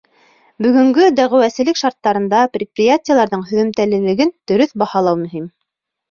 [0.65, 5.45] Бөгөнгө дәғүәселек шарттарында предприятиеларҙың һөҙөмтәлелеген дөрөҫ баһалау мөһим.